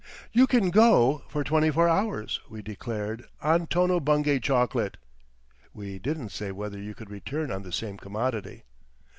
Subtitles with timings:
[0.31, 4.97] "You can GO for twenty four hours," we declared, "on Tono Bungay Chocolate."
[5.75, 8.63] We didn't say whether you could return on the same commodity.